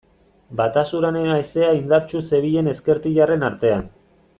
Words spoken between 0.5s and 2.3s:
Batasunaren haizea indartsu